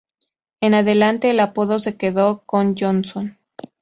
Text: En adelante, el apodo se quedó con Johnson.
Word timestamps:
En 0.61 0.73
adelante, 0.73 1.29
el 1.29 1.39
apodo 1.39 1.77
se 1.77 1.95
quedó 1.95 2.41
con 2.47 2.75
Johnson. 2.75 3.37